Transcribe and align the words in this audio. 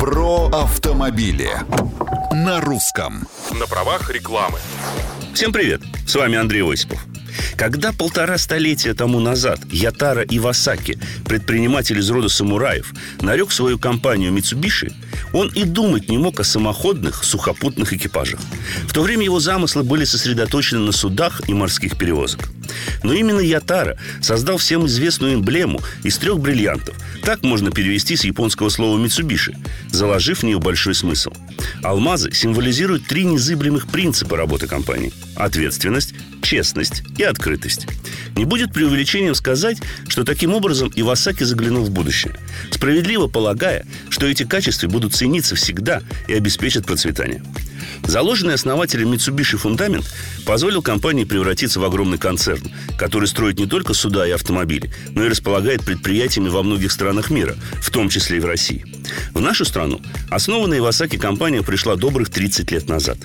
Про 0.00 0.46
автомобили 0.46 1.50
на 2.32 2.62
русском. 2.62 3.28
На 3.52 3.66
правах 3.66 4.08
рекламы. 4.08 4.58
Всем 5.34 5.52
привет! 5.52 5.82
С 6.06 6.14
вами 6.14 6.38
Андрей 6.38 6.62
Осипов. 6.62 7.04
Когда 7.54 7.92
полтора 7.92 8.38
столетия 8.38 8.94
тому 8.94 9.20
назад 9.20 9.60
Ятара 9.70 10.22
Ивасаки, 10.22 10.98
предприниматель 11.26 11.98
из 11.98 12.08
рода 12.08 12.30
самураев, 12.30 12.94
нарек 13.20 13.52
свою 13.52 13.78
компанию 13.78 14.32
Mitsubishi, 14.32 14.90
он 15.32 15.48
и 15.48 15.64
думать 15.64 16.08
не 16.08 16.18
мог 16.18 16.40
о 16.40 16.44
самоходных 16.44 17.24
сухопутных 17.24 17.92
экипажах. 17.92 18.40
В 18.86 18.92
то 18.92 19.02
время 19.02 19.24
его 19.24 19.40
замыслы 19.40 19.82
были 19.82 20.04
сосредоточены 20.04 20.80
на 20.80 20.92
судах 20.92 21.42
и 21.48 21.54
морских 21.54 21.96
перевозок. 21.96 22.48
Но 23.02 23.12
именно 23.12 23.40
Ятара 23.40 23.96
создал 24.20 24.58
всем 24.58 24.86
известную 24.86 25.34
эмблему 25.34 25.80
из 26.04 26.18
трех 26.18 26.38
бриллиантов. 26.38 26.96
Так 27.22 27.42
можно 27.42 27.70
перевести 27.70 28.16
с 28.16 28.24
японского 28.24 28.68
слова 28.68 28.98
«митсубиши», 28.98 29.54
заложив 29.90 30.40
в 30.40 30.42
нее 30.44 30.58
большой 30.58 30.94
смысл. 30.94 31.32
Алмазы 31.82 32.32
символизируют 32.32 33.06
три 33.06 33.24
незыблемых 33.24 33.88
принципа 33.88 34.36
работы 34.36 34.66
компании– 34.66 35.12
ответственность, 35.36 36.14
честность 36.50 37.04
и 37.16 37.22
открытость. 37.22 37.86
Не 38.34 38.44
будет 38.44 38.72
преувеличением 38.72 39.36
сказать, 39.36 39.76
что 40.08 40.24
таким 40.24 40.52
образом 40.52 40.90
Ивасаки 40.96 41.44
заглянул 41.44 41.84
в 41.84 41.90
будущее, 41.90 42.34
справедливо 42.72 43.28
полагая, 43.28 43.86
что 44.08 44.26
эти 44.26 44.42
качества 44.42 44.88
будут 44.88 45.14
цениться 45.14 45.54
всегда 45.54 46.02
и 46.26 46.34
обеспечат 46.34 46.86
процветание. 46.86 47.40
Заложенный 48.02 48.54
основателем 48.54 49.12
Mitsubishi 49.12 49.56
фундамент 49.56 50.12
позволил 50.44 50.82
компании 50.82 51.22
превратиться 51.22 51.78
в 51.78 51.84
огромный 51.84 52.18
концерн, 52.18 52.62
который 52.98 53.28
строит 53.28 53.60
не 53.60 53.66
только 53.66 53.94
суда 53.94 54.26
и 54.26 54.32
автомобили, 54.32 54.90
но 55.14 55.24
и 55.24 55.28
располагает 55.28 55.84
предприятиями 55.84 56.48
во 56.48 56.64
многих 56.64 56.90
странах 56.90 57.30
мира, 57.30 57.54
в 57.80 57.90
том 57.90 58.08
числе 58.08 58.38
и 58.38 58.40
в 58.40 58.46
России. 58.46 58.84
В 59.34 59.40
нашу 59.40 59.64
страну 59.64 60.00
основанная 60.30 60.78
Ивасаки 60.78 61.16
компания 61.16 61.62
пришла 61.62 61.94
добрых 61.94 62.30
30 62.30 62.72
лет 62.72 62.88
назад. 62.88 63.18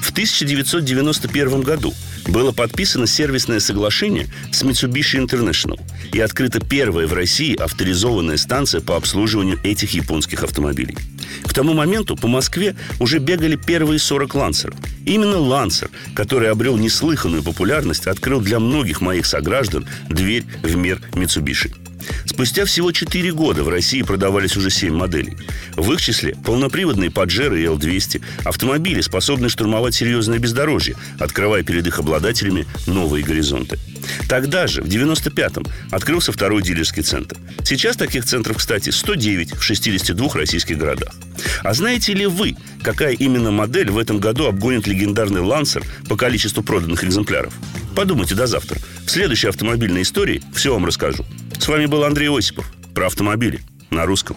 В 0.00 0.10
1991 0.10 1.60
году 1.60 1.94
было 2.26 2.52
подписано 2.52 3.06
сервисное 3.06 3.60
соглашение 3.60 4.28
с 4.52 4.62
Mitsubishi 4.62 5.24
International 5.24 5.80
и 6.12 6.20
открыта 6.20 6.60
первая 6.60 7.06
в 7.06 7.12
России 7.12 7.56
авторизованная 7.56 8.36
станция 8.36 8.80
по 8.80 8.96
обслуживанию 8.96 9.58
этих 9.62 9.92
японских 9.92 10.42
автомобилей. 10.42 10.96
К 11.44 11.52
тому 11.52 11.74
моменту 11.74 12.16
по 12.16 12.28
Москве 12.28 12.76
уже 12.98 13.18
бегали 13.18 13.56
первые 13.56 13.98
40 13.98 14.34
лансеров. 14.34 14.74
Именно 15.06 15.38
лансер, 15.38 15.90
который 16.14 16.50
обрел 16.50 16.76
неслыханную 16.76 17.42
популярность, 17.42 18.06
открыл 18.06 18.40
для 18.40 18.58
многих 18.60 19.00
моих 19.00 19.26
сограждан 19.26 19.86
дверь 20.08 20.44
в 20.62 20.76
мир 20.76 21.00
Mitsubishi. 21.12 21.74
Спустя 22.40 22.64
всего 22.64 22.90
4 22.90 23.32
года 23.32 23.62
в 23.64 23.68
России 23.68 24.00
продавались 24.00 24.56
уже 24.56 24.70
7 24.70 24.94
моделей. 24.94 25.36
В 25.76 25.92
их 25.92 26.00
числе 26.00 26.34
полноприводные 26.42 27.10
Паджеры 27.10 27.60
и 27.60 27.66
L200, 27.66 28.22
автомобили, 28.46 29.02
способные 29.02 29.50
штурмовать 29.50 29.94
серьезное 29.94 30.38
бездорожье, 30.38 30.96
открывая 31.18 31.62
перед 31.64 31.86
их 31.86 31.98
обладателями 31.98 32.66
новые 32.86 33.22
горизонты. 33.22 33.78
Тогда 34.26 34.66
же, 34.66 34.80
в 34.80 34.86
95-м, 34.86 35.66
открылся 35.90 36.32
второй 36.32 36.62
дилерский 36.62 37.02
центр. 37.02 37.36
Сейчас 37.62 37.98
таких 37.98 38.24
центров, 38.24 38.56
кстати, 38.56 38.88
109 38.88 39.56
в 39.56 39.62
62 39.62 40.32
российских 40.32 40.78
городах. 40.78 41.12
А 41.62 41.74
знаете 41.74 42.14
ли 42.14 42.24
вы, 42.24 42.56
какая 42.82 43.12
именно 43.12 43.50
модель 43.50 43.90
в 43.90 43.98
этом 43.98 44.18
году 44.18 44.46
обгонит 44.46 44.86
легендарный 44.86 45.42
«Лансер» 45.42 45.84
по 46.08 46.16
количеству 46.16 46.62
проданных 46.62 47.04
экземпляров? 47.04 47.52
Подумайте 47.94 48.34
до 48.34 48.46
завтра. 48.46 48.78
В 49.04 49.10
следующей 49.10 49.48
автомобильной 49.48 50.00
истории 50.00 50.42
все 50.54 50.72
вам 50.72 50.86
расскажу. 50.86 51.26
С 51.60 51.68
вами 51.68 51.84
был 51.84 52.04
Андрей 52.04 52.30
Осипов. 52.30 52.72
Про 52.94 53.06
автомобили 53.06 53.60
на 53.90 54.06
русском. 54.06 54.34